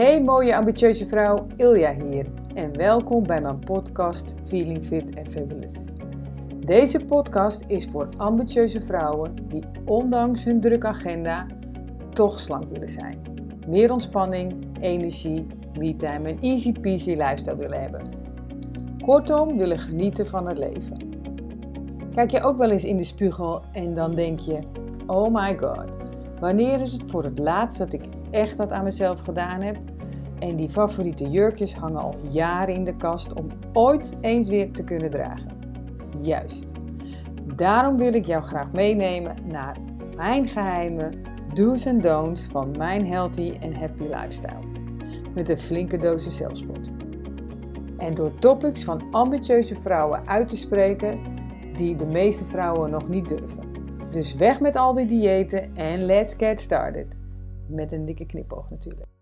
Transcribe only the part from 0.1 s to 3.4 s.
mooie ambitieuze vrouw, Ilja hier en welkom bij